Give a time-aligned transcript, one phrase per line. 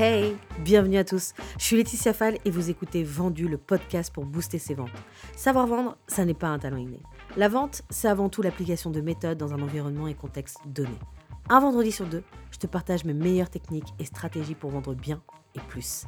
[0.00, 1.32] Hey, bienvenue à tous.
[1.58, 4.92] Je suis Laetitia Fall et vous écoutez Vendu, le podcast pour booster ses ventes.
[5.34, 7.00] Savoir vendre, ça n'est pas un talent inné.
[7.36, 10.96] La vente, c'est avant tout l'application de méthodes dans un environnement et contexte donné.
[11.48, 12.22] Un vendredi sur deux,
[12.52, 15.20] je te partage mes meilleures techniques et stratégies pour vendre bien
[15.56, 16.04] et plus.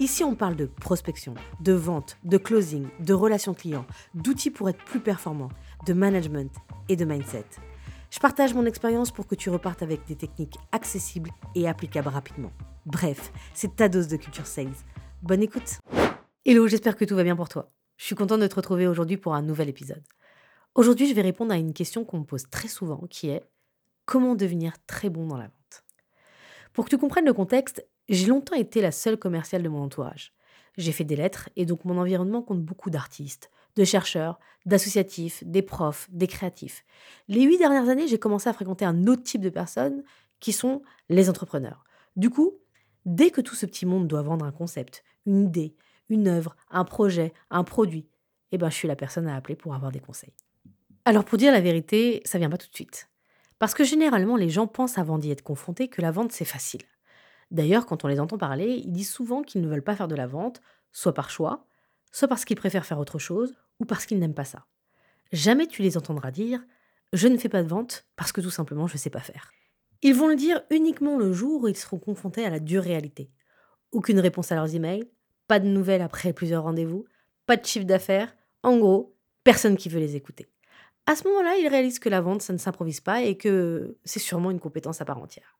[0.00, 4.84] Ici, on parle de prospection, de vente, de closing, de relations clients, d'outils pour être
[4.84, 5.48] plus performant,
[5.86, 6.54] de management
[6.90, 7.46] et de mindset.
[8.10, 12.52] Je partage mon expérience pour que tu repartes avec des techniques accessibles et applicables rapidement.
[12.90, 14.74] Bref, c'est ta dose de culture sales.
[15.22, 15.78] Bonne écoute.
[16.44, 17.70] Hello, j'espère que tout va bien pour toi.
[17.96, 20.02] Je suis contente de te retrouver aujourd'hui pour un nouvel épisode.
[20.74, 23.44] Aujourd'hui, je vais répondre à une question qu'on me pose très souvent qui est
[24.06, 25.84] comment devenir très bon dans la vente?
[26.72, 30.32] Pour que tu comprennes le contexte, j'ai longtemps été la seule commerciale de mon entourage.
[30.76, 35.62] J'ai fait des lettres et donc mon environnement compte beaucoup d'artistes, de chercheurs, d'associatifs, des
[35.62, 36.84] profs, des créatifs.
[37.28, 40.02] Les huit dernières années, j'ai commencé à fréquenter un autre type de personnes
[40.40, 41.84] qui sont les entrepreneurs.
[42.16, 42.54] Du coup,
[43.06, 45.74] dès que tout ce petit monde doit vendre un concept, une idée,
[46.08, 48.08] une œuvre, un projet, un produit,
[48.52, 50.34] eh ben, je suis la personne à appeler pour avoir des conseils.
[51.04, 53.08] Alors pour dire la vérité, ça vient pas tout de suite.
[53.58, 56.82] Parce que généralement, les gens pensent avant d'y être confrontés que la vente, c'est facile.
[57.50, 60.14] D'ailleurs, quand on les entend parler, ils disent souvent qu'ils ne veulent pas faire de
[60.14, 60.60] la vente,
[60.92, 61.66] soit par choix,
[62.12, 64.66] soit parce qu'ils préfèrent faire autre chose, ou parce qu'ils n'aiment pas ça.
[65.32, 66.64] Jamais tu les entendras dire
[67.12, 69.52] Je ne fais pas de vente parce que tout simplement je ne sais pas faire.
[70.02, 73.30] Ils vont le dire uniquement le jour où ils seront confrontés à la dure réalité.
[73.92, 75.10] Aucune réponse à leurs emails,
[75.46, 77.04] pas de nouvelles après plusieurs rendez-vous,
[77.44, 80.48] pas de chiffre d'affaires, en gros, personne qui veut les écouter.
[81.06, 84.20] À ce moment-là, ils réalisent que la vente, ça ne s'improvise pas et que c'est
[84.20, 85.58] sûrement une compétence à part entière.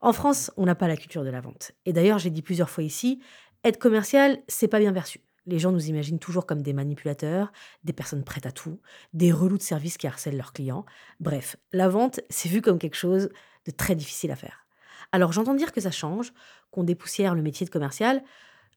[0.00, 1.72] En France, on n'a pas la culture de la vente.
[1.86, 3.20] Et d'ailleurs, j'ai dit plusieurs fois ici,
[3.64, 5.20] être commercial, c'est pas bien perçu.
[5.46, 7.52] Les gens nous imaginent toujours comme des manipulateurs,
[7.84, 8.80] des personnes prêtes à tout,
[9.14, 10.84] des relous de service qui harcèlent leurs clients.
[11.18, 13.30] Bref, la vente, c'est vu comme quelque chose
[13.66, 14.66] de très difficile à faire.
[15.12, 16.32] Alors j'entends dire que ça change,
[16.70, 18.22] qu'on dépoussière le métier de commercial.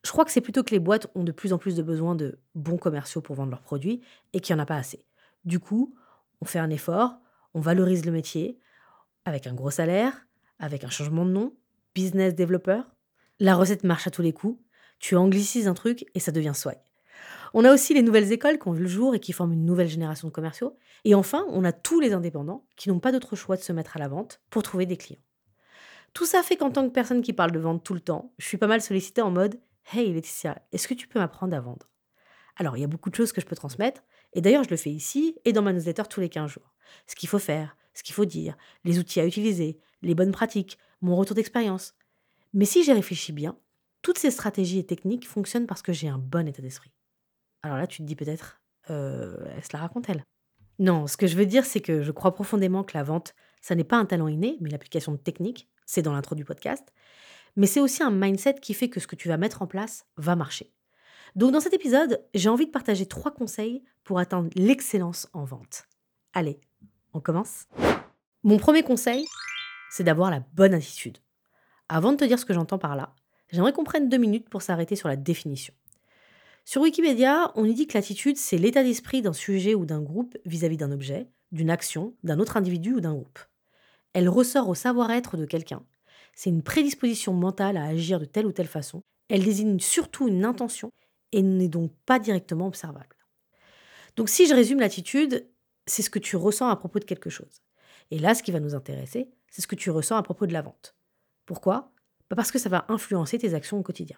[0.03, 2.15] Je crois que c'est plutôt que les boîtes ont de plus en plus de besoin
[2.15, 4.01] de bons commerciaux pour vendre leurs produits
[4.33, 5.05] et qu'il n'y en a pas assez.
[5.45, 5.95] Du coup,
[6.41, 7.19] on fait un effort,
[7.53, 8.57] on valorise le métier
[9.25, 10.25] avec un gros salaire,
[10.59, 11.53] avec un changement de nom,
[11.93, 12.81] business developer.
[13.39, 14.59] La recette marche à tous les coups
[15.03, 16.77] tu anglicises un truc et ça devient swag.
[17.53, 19.65] On a aussi les nouvelles écoles qui ont vu le jour et qui forment une
[19.65, 20.77] nouvelle génération de commerciaux.
[21.03, 23.97] Et enfin, on a tous les indépendants qui n'ont pas d'autre choix de se mettre
[23.97, 25.19] à la vente pour trouver des clients.
[26.13, 28.47] Tout ça fait qu'en tant que personne qui parle de vente tout le temps, je
[28.47, 29.59] suis pas mal sollicitée en mode
[29.91, 31.89] Hey Laetitia, est-ce que tu peux m'apprendre à vendre?
[32.55, 34.77] Alors, il y a beaucoup de choses que je peux transmettre, et d'ailleurs, je le
[34.77, 36.73] fais ici et dans ma newsletter tous les 15 jours.
[37.07, 38.55] Ce qu'il faut faire, ce qu'il faut dire,
[38.85, 41.93] les outils à utiliser, les bonnes pratiques, mon retour d'expérience.
[42.53, 43.57] Mais si j'y réfléchis bien,
[44.03, 46.91] toutes ces stratégies et techniques fonctionnent parce que j'ai un bon état d'esprit.
[47.63, 50.23] Alors là, tu te dis peut-être, euh, elle se la raconte-elle
[50.77, 53.73] Non, ce que je veux dire, c'est que je crois profondément que la vente, ça
[53.73, 56.93] n'est pas un talent inné, mais l'application de technique, c'est dans l'intro du podcast,
[57.55, 60.05] mais c'est aussi un mindset qui fait que ce que tu vas mettre en place
[60.17, 60.73] va marcher.
[61.35, 65.85] Donc dans cet épisode, j'ai envie de partager trois conseils pour atteindre l'excellence en vente.
[66.33, 66.59] Allez,
[67.13, 67.67] on commence
[68.43, 69.25] Mon premier conseil,
[69.89, 71.19] c'est d'avoir la bonne attitude.
[71.87, 73.15] Avant de te dire ce que j'entends par là,
[73.53, 75.75] J'aimerais qu'on prenne deux minutes pour s'arrêter sur la définition.
[76.65, 80.35] Sur Wikipédia, on y dit que l'attitude, c'est l'état d'esprit d'un sujet ou d'un groupe
[80.45, 83.37] vis-à-vis d'un objet, d'une action, d'un autre individu ou d'un groupe.
[84.13, 85.85] Elle ressort au savoir-être de quelqu'un.
[86.33, 89.03] C'est une prédisposition mentale à agir de telle ou telle façon.
[89.29, 90.89] Elle désigne surtout une intention
[91.31, 93.15] et n'est donc pas directement observable.
[94.15, 95.47] Donc si je résume l'attitude,
[95.85, 97.61] c'est ce que tu ressens à propos de quelque chose.
[98.09, 100.53] Et là, ce qui va nous intéresser, c'est ce que tu ressens à propos de
[100.53, 100.95] la vente.
[101.45, 101.92] Pourquoi?
[102.35, 104.17] Parce que ça va influencer tes actions au quotidien.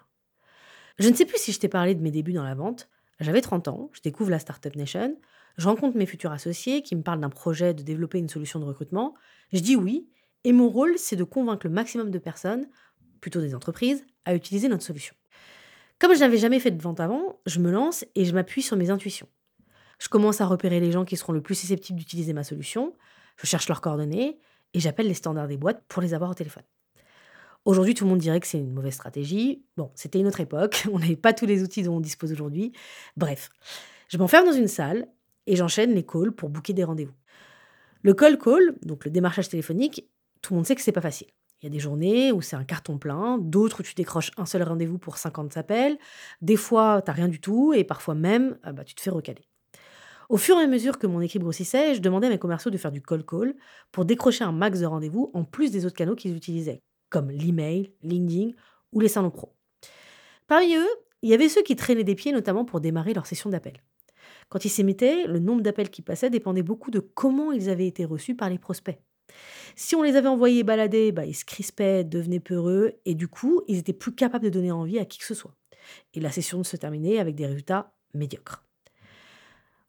[0.98, 2.88] Je ne sais plus si je t'ai parlé de mes débuts dans la vente.
[3.20, 5.16] J'avais 30 ans, je découvre la Startup Nation,
[5.56, 8.64] je rencontre mes futurs associés qui me parlent d'un projet de développer une solution de
[8.64, 9.14] recrutement.
[9.52, 10.08] Je dis oui,
[10.44, 12.68] et mon rôle, c'est de convaincre le maximum de personnes,
[13.20, 15.14] plutôt des entreprises, à utiliser notre solution.
[15.98, 18.76] Comme je n'avais jamais fait de vente avant, je me lance et je m'appuie sur
[18.76, 19.28] mes intuitions.
[19.98, 22.92] Je commence à repérer les gens qui seront le plus susceptibles d'utiliser ma solution,
[23.38, 24.38] je cherche leurs coordonnées
[24.74, 26.64] et j'appelle les standards des boîtes pour les avoir au téléphone.
[27.66, 29.64] Aujourd'hui, tout le monde dirait que c'est une mauvaise stratégie.
[29.76, 32.70] Bon, c'était une autre époque, on n'avait pas tous les outils dont on dispose aujourd'hui.
[33.16, 33.50] Bref,
[34.08, 35.08] je m'enferme dans une salle
[35.48, 37.16] et j'enchaîne les calls pour booker des rendez-vous.
[38.02, 40.08] Le call call, donc le démarchage téléphonique,
[40.42, 41.26] tout le monde sait que c'est pas facile.
[41.60, 44.46] Il y a des journées où c'est un carton plein, d'autres où tu décroches un
[44.46, 45.98] seul rendez-vous pour 50 appels,
[46.42, 49.10] des fois tu n'as rien du tout et parfois même ah bah, tu te fais
[49.10, 49.42] recaler.
[50.28, 52.78] Au fur et à mesure que mon équipe grossissait, je demandais à mes commerciaux de
[52.78, 53.56] faire du call call
[53.90, 56.80] pour décrocher un max de rendez-vous en plus des autres canaux qu'ils utilisaient,
[57.10, 58.52] comme l'email, LinkedIn
[58.92, 59.54] ou les salons pro.
[60.46, 60.88] Parmi eux,
[61.22, 63.82] il y avait ceux qui traînaient des pieds notamment pour démarrer leur session d'appel.
[64.48, 68.04] Quand ils s'émettaient, le nombre d'appels qui passaient dépendait beaucoup de comment ils avaient été
[68.04, 68.98] reçus par les prospects.
[69.74, 73.62] Si on les avait envoyés balader, bah, ils se crispaient, devenaient peureux, et du coup,
[73.66, 75.54] ils étaient plus capables de donner envie à qui que ce soit.
[76.14, 78.64] Et la session se terminait avec des résultats médiocres.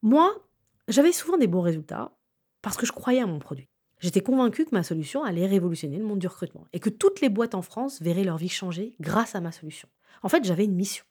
[0.01, 0.43] Moi,
[0.87, 2.17] j'avais souvent des bons résultats
[2.61, 3.69] parce que je croyais à mon produit.
[3.99, 7.29] J'étais convaincue que ma solution allait révolutionner le monde du recrutement et que toutes les
[7.29, 9.89] boîtes en France verraient leur vie changer grâce à ma solution.
[10.21, 11.03] En fait, j'avais une mission.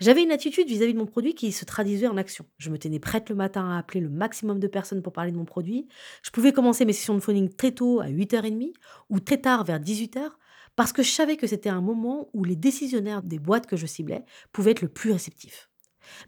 [0.00, 2.44] J'avais une attitude vis-à-vis de mon produit qui se traduisait en action.
[2.58, 5.36] Je me tenais prête le matin à appeler le maximum de personnes pour parler de
[5.36, 5.88] mon produit.
[6.22, 8.72] Je pouvais commencer mes sessions de phoning très tôt à 8h30
[9.08, 10.30] ou très tard vers 18h
[10.76, 13.86] parce que je savais que c'était un moment où les décisionnaires des boîtes que je
[13.86, 15.70] ciblais pouvaient être le plus réceptifs.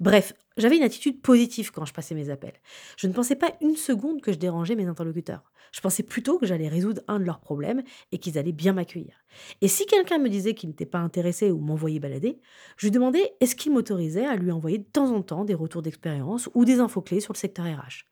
[0.00, 2.60] Bref, j'avais une attitude positive quand je passais mes appels.
[2.96, 5.52] Je ne pensais pas une seconde que je dérangeais mes interlocuteurs.
[5.72, 7.82] Je pensais plutôt que j'allais résoudre un de leurs problèmes
[8.12, 9.14] et qu'ils allaient bien m'accueillir.
[9.60, 12.40] Et si quelqu'un me disait qu'il n'était pas intéressé ou m'envoyait balader,
[12.76, 15.82] je lui demandais est-ce qu'il m'autorisait à lui envoyer de temps en temps des retours
[15.82, 18.06] d'expérience ou des infos clés sur le secteur RH.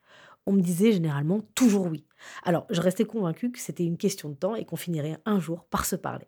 [0.47, 2.05] On me disait généralement toujours oui.
[2.43, 5.65] Alors je restais convaincue que c'était une question de temps et qu'on finirait un jour
[5.65, 6.27] par se parler.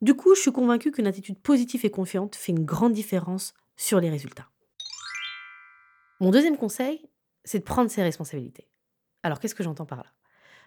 [0.00, 4.00] Du coup, je suis convaincue qu'une attitude positive et confiante fait une grande différence sur
[4.00, 4.49] les résultats.
[6.20, 7.08] Mon deuxième conseil,
[7.44, 8.68] c'est de prendre ses responsabilités.
[9.22, 10.12] Alors qu'est-ce que j'entends par là?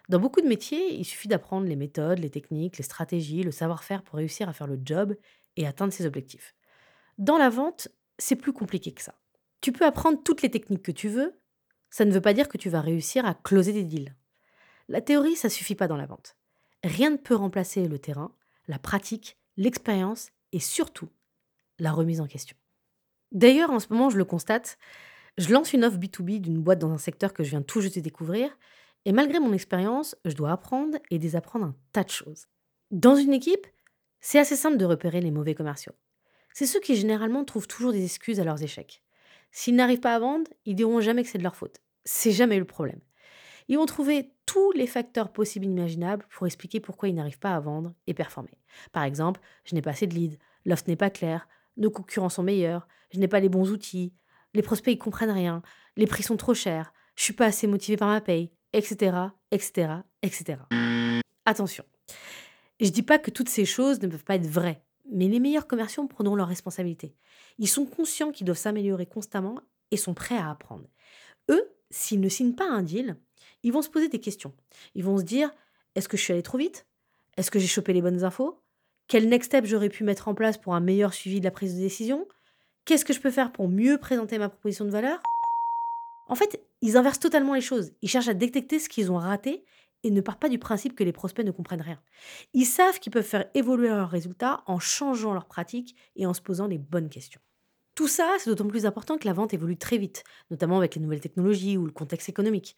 [0.08, 4.02] Dans beaucoup de métiers, il suffit d'apprendre les méthodes, les techniques, les stratégies, le savoir-faire
[4.02, 5.16] pour réussir à faire le job
[5.56, 6.54] et atteindre ses objectifs.
[7.16, 9.14] Dans la vente, c'est plus compliqué que ça.
[9.60, 11.40] Tu peux apprendre toutes les techniques que tu veux,
[11.88, 14.14] ça ne veut pas dire que tu vas réussir à closer des deals.
[14.88, 16.36] La théorie, ça suffit pas dans la vente.
[16.82, 18.34] Rien ne peut remplacer le terrain,
[18.66, 21.08] la pratique, l'expérience et surtout
[21.78, 22.56] la remise en question.
[23.32, 24.76] D'ailleurs, en ce moment, je le constate,
[25.38, 27.96] je lance une offre B2B d'une boîte dans un secteur que je viens tout juste
[27.96, 28.56] de découvrir,
[29.04, 32.46] et malgré mon expérience, je dois apprendre et désapprendre un tas de choses.
[32.90, 33.66] Dans une équipe,
[34.20, 35.92] c'est assez simple de repérer les mauvais commerciaux.
[36.52, 39.02] C'est ceux qui généralement trouvent toujours des excuses à leurs échecs.
[39.50, 41.80] S'ils n'arrivent pas à vendre, ils diront jamais que c'est de leur faute.
[42.04, 43.00] C'est jamais le problème.
[43.68, 47.54] Ils vont trouver tous les facteurs possibles et imaginables pour expliquer pourquoi ils n'arrivent pas
[47.54, 48.58] à vendre et performer.
[48.92, 52.42] Par exemple, je n'ai pas assez de leads, l'offre n'est pas claire, nos concurrents sont
[52.42, 54.12] meilleurs, je n'ai pas les bons outils,
[54.54, 55.62] les prospects ils comprennent rien,
[55.96, 59.16] les prix sont trop chers, je suis pas assez motivé par ma paye, etc.,
[59.50, 60.58] etc., etc.
[61.44, 61.84] Attention,
[62.80, 65.66] je dis pas que toutes ces choses ne peuvent pas être vraies, mais les meilleurs
[65.66, 67.14] commerciaux prendront leurs responsabilités.
[67.58, 69.60] Ils sont conscients qu'ils doivent s'améliorer constamment
[69.90, 70.88] et sont prêts à apprendre.
[71.50, 73.16] Eux, s'ils ne signent pas un deal,
[73.62, 74.54] ils vont se poser des questions.
[74.94, 75.50] Ils vont se dire
[75.94, 76.86] est-ce que je suis allé trop vite?
[77.36, 78.60] Est-ce que j'ai chopé les bonnes infos?
[79.06, 81.74] Quel next step j'aurais pu mettre en place pour un meilleur suivi de la prise
[81.74, 82.26] de décision?
[82.84, 85.22] Qu'est-ce que je peux faire pour mieux présenter ma proposition de valeur?
[86.28, 87.92] En fait, ils inversent totalement les choses.
[88.02, 89.64] Ils cherchent à détecter ce qu'ils ont raté
[90.02, 91.98] et ne partent pas du principe que les prospects ne comprennent rien.
[92.52, 96.42] Ils savent qu'ils peuvent faire évoluer leurs résultats en changeant leurs pratiques et en se
[96.42, 97.40] posant les bonnes questions.
[97.94, 101.00] Tout ça, c'est d'autant plus important que la vente évolue très vite, notamment avec les
[101.00, 102.76] nouvelles technologies ou le contexte économique.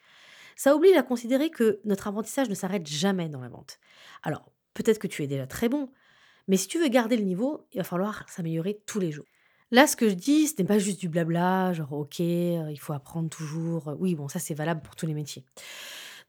[0.54, 3.80] Ça oblige à considérer que notre apprentissage ne s'arrête jamais dans la vente.
[4.22, 5.90] Alors, peut-être que tu es déjà très bon,
[6.46, 9.26] mais si tu veux garder le niveau, il va falloir s'améliorer tous les jours.
[9.72, 12.78] Là, ce que je dis, ce n'est pas juste du blabla, genre OK, euh, il
[12.78, 13.94] faut apprendre toujours.
[13.98, 15.44] Oui, bon, ça c'est valable pour tous les métiers.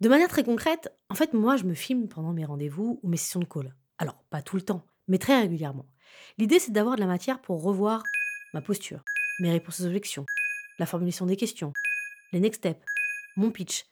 [0.01, 3.17] De manière très concrète, en fait, moi, je me filme pendant mes rendez-vous ou mes
[3.17, 3.75] sessions de call.
[3.97, 5.85] Alors, pas tout le temps, mais très régulièrement.
[6.37, 8.03] L'idée, c'est d'avoir de la matière pour revoir
[8.53, 9.03] ma posture,
[9.39, 10.25] mes réponses aux objections,
[10.79, 11.73] la formulation des questions,
[12.31, 12.83] les next steps,
[13.35, 13.85] mon pitch,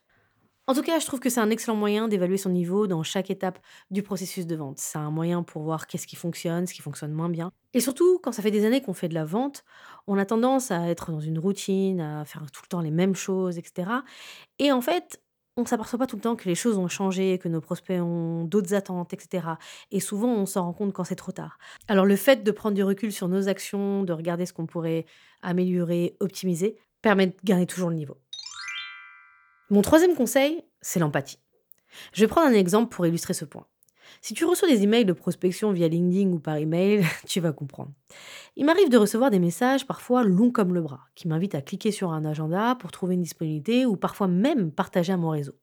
[0.67, 3.29] en tout cas, je trouve que c'est un excellent moyen d'évaluer son niveau dans chaque
[3.29, 3.59] étape
[3.91, 4.79] du processus de vente.
[4.79, 7.51] C'est un moyen pour voir qu'est-ce qui fonctionne, ce qui fonctionne moins bien.
[7.73, 9.63] Et surtout, quand ça fait des années qu'on fait de la vente,
[10.07, 13.15] on a tendance à être dans une routine, à faire tout le temps les mêmes
[13.15, 13.89] choses, etc.
[14.59, 15.21] Et en fait,
[15.57, 18.01] on ne s'aperçoit pas tout le temps que les choses ont changé, que nos prospects
[18.01, 19.47] ont d'autres attentes, etc.
[19.91, 21.57] Et souvent, on s'en rend compte quand c'est trop tard.
[21.87, 25.05] Alors, le fait de prendre du recul sur nos actions, de regarder ce qu'on pourrait
[25.41, 28.17] améliorer, optimiser, permet de gagner toujours le niveau.
[29.71, 31.39] Mon troisième conseil, c'est l'empathie.
[32.13, 33.65] Je vais prendre un exemple pour illustrer ce point.
[34.21, 37.91] Si tu reçois des emails de prospection via LinkedIn ou par email, tu vas comprendre.
[38.55, 41.91] Il m'arrive de recevoir des messages parfois longs comme le bras, qui m'invitent à cliquer
[41.91, 45.53] sur un agenda pour trouver une disponibilité ou parfois même partager à mon réseau.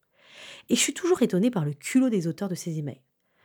[0.69, 3.03] Et je suis toujours étonnée par le culot des auteurs de ces emails.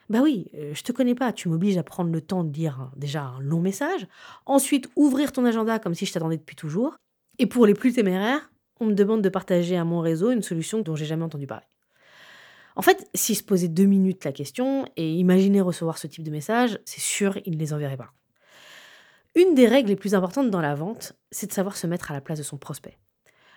[0.10, 2.92] Bah oui, euh, je te connais pas, tu m'obliges à prendre le temps de lire
[2.96, 4.08] déjà un long message,
[4.46, 6.96] ensuite ouvrir ton agenda comme si je t'attendais depuis toujours,
[7.40, 10.82] et pour les plus téméraires, on me demande de partager à mon réseau une solution
[10.82, 11.66] dont j'ai jamais entendu parler.
[12.76, 16.32] En fait, s'ils se posaient deux minutes la question et imaginaient recevoir ce type de
[16.32, 18.14] message, c'est sûr, ils ne les enverraient pas.
[19.36, 22.14] Une des règles les plus importantes dans la vente, c'est de savoir se mettre à
[22.14, 22.98] la place de son prospect.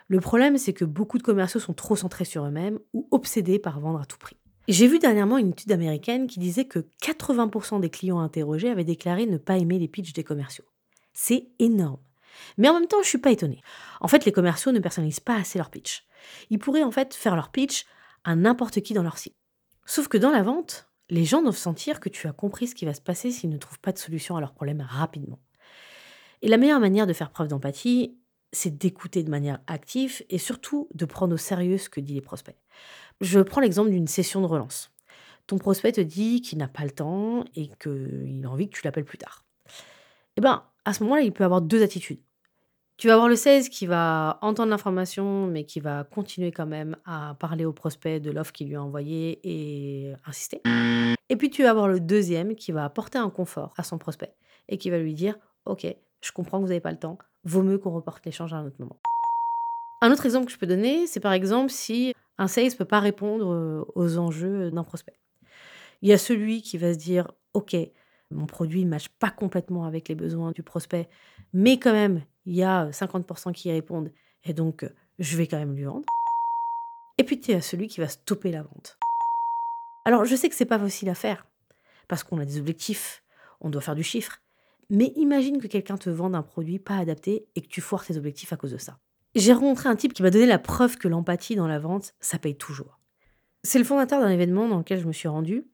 [0.09, 3.79] Le problème, c'est que beaucoup de commerciaux sont trop centrés sur eux-mêmes ou obsédés par
[3.79, 4.37] vendre à tout prix.
[4.69, 9.27] J'ai vu dernièrement une étude américaine qui disait que 80% des clients interrogés avaient déclaré
[9.27, 10.65] ne pas aimer les pitchs des commerciaux.
[11.13, 11.99] C'est énorme.
[12.59, 13.63] Mais en même temps, je suis pas étonnée.
[14.01, 16.07] En fait, les commerciaux ne personnalisent pas assez leur pitch.
[16.51, 17.87] Ils pourraient en fait faire leur pitch
[18.25, 19.37] à n'importe qui dans leur site.
[19.87, 22.85] Sauf que dans la vente, les gens doivent sentir que tu as compris ce qui
[22.85, 25.41] va se passer s'ils ne trouvent pas de solution à leurs problèmes rapidement.
[26.43, 28.17] Et la meilleure manière de faire preuve d'empathie,
[28.53, 32.21] c'est d'écouter de manière active et surtout de prendre au sérieux ce que disent les
[32.21, 32.57] prospects.
[33.21, 34.91] Je prends l'exemple d'une session de relance.
[35.47, 38.83] Ton prospect te dit qu'il n'a pas le temps et qu'il a envie que tu
[38.85, 39.45] l'appelles plus tard.
[40.37, 42.21] Eh bien, à ce moment-là, il peut avoir deux attitudes.
[42.97, 46.97] Tu vas avoir le 16 qui va entendre l'information, mais qui va continuer quand même
[47.07, 50.61] à parler au prospect de l'offre qu'il lui a envoyée et insister.
[51.31, 54.35] Et puis tu vas avoir le deuxième qui va apporter un confort à son prospect
[54.69, 55.87] et qui va lui dire Ok,
[56.21, 58.67] je comprends que vous n'avez pas le temps, vaut mieux qu'on reporte l'échange à un
[58.67, 58.99] autre moment.
[60.03, 62.85] Un autre exemple que je peux donner, c'est par exemple si un sales ne peut
[62.85, 65.19] pas répondre euh, aux enjeux d'un prospect.
[66.03, 67.77] Il y a celui qui va se dire Ok,
[68.31, 71.09] mon produit ne matche pas complètement avec les besoins du prospect,
[71.53, 74.13] mais quand même, il y a 50% qui y répondent,
[74.45, 76.07] et donc je vais quand même lui vendre.
[77.19, 78.99] Et puis tu as celui qui va stopper la vente.
[80.05, 81.47] Alors je sais que c'est pas facile à faire,
[82.09, 83.23] parce qu'on a des objectifs,
[83.61, 84.39] on doit faire du chiffre,
[84.89, 88.17] mais imagine que quelqu'un te vende un produit pas adapté et que tu foires tes
[88.17, 88.99] objectifs à cause de ça.
[89.37, 92.39] J'ai rencontré un type qui m'a donné la preuve que l'empathie dans la vente, ça
[92.39, 92.99] paye toujours.
[93.63, 95.65] C'est le fondateur d'un événement dans lequel je me suis rendue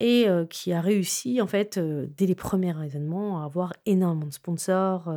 [0.00, 5.12] et qui a réussi, en fait, dès les premiers événements, à avoir énormément de sponsors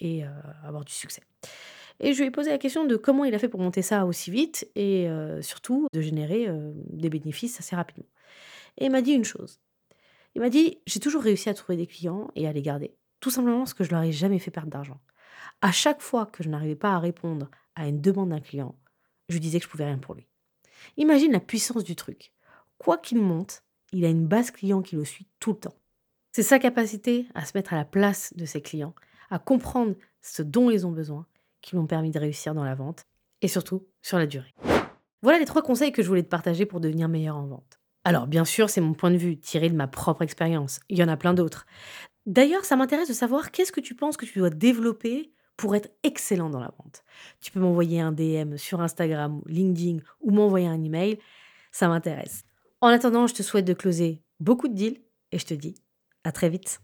[0.00, 0.32] et à
[0.64, 1.22] avoir du succès.
[2.00, 4.04] Et je lui ai posé la question de comment il a fait pour monter ça
[4.04, 5.08] aussi vite et
[5.40, 6.46] surtout de générer
[6.90, 8.08] des bénéfices assez rapidement.
[8.76, 9.60] Et il m'a dit une chose.
[10.34, 12.94] Il m'a dit J'ai toujours réussi à trouver des clients et à les garder.
[13.20, 15.00] Tout simplement parce que je leur ai jamais fait perdre d'argent.
[15.60, 18.76] À chaque fois que je n'arrivais pas à répondre à une demande d'un client,
[19.28, 20.26] je disais que je pouvais rien pour lui.
[20.96, 22.32] Imagine la puissance du truc.
[22.78, 25.74] Quoi qu'il monte, il a une base client qui le suit tout le temps.
[26.32, 28.94] C'est sa capacité à se mettre à la place de ses clients,
[29.30, 31.26] à comprendre ce dont ils ont besoin,
[31.60, 33.06] qui l'ont permis de réussir dans la vente
[33.42, 34.54] et surtout sur la durée.
[35.22, 37.80] Voilà les trois conseils que je voulais te partager pour devenir meilleur en vente.
[38.04, 40.80] Alors bien sûr, c'est mon point de vue, tiré de ma propre expérience.
[40.88, 41.66] Il y en a plein d'autres.
[42.26, 45.90] D'ailleurs, ça m'intéresse de savoir qu'est-ce que tu penses que tu dois développer pour être
[46.04, 47.02] excellent dans la vente.
[47.40, 51.18] Tu peux m'envoyer un DM sur Instagram, LinkedIn ou m'envoyer un email.
[51.72, 52.44] Ça m'intéresse.
[52.80, 54.98] En attendant, je te souhaite de closer beaucoup de deals
[55.32, 55.74] et je te dis
[56.22, 56.80] à très vite.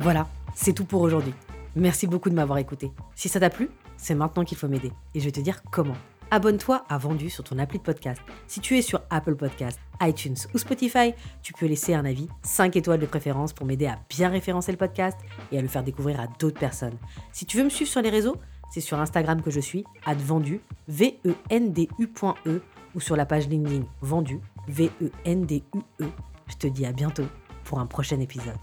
[0.00, 1.32] Voilà, c'est tout pour aujourd'hui.
[1.76, 2.90] Merci beaucoup de m'avoir écouté.
[3.14, 5.96] Si ça t'a plu, c'est maintenant qu'il faut m'aider et je vais te dire comment.
[6.32, 8.20] Abonne-toi à Vendu sur ton appli de podcast.
[8.48, 12.74] Si tu es sur Apple Podcast, iTunes ou Spotify, tu peux laisser un avis 5
[12.74, 15.18] étoiles de préférence pour m'aider à bien référencer le podcast
[15.52, 16.98] et à le faire découvrir à d'autres personnes.
[17.32, 18.36] Si tu veux me suivre sur les réseaux,
[18.70, 22.62] c'est sur Instagram que je suis, advendu, V-E-N-D-U.E, e,
[22.94, 26.06] ou sur la page LinkedIn vendu, V-E-N-D-U-E.
[26.46, 27.26] Je te dis à bientôt
[27.64, 28.58] pour un prochain épisode.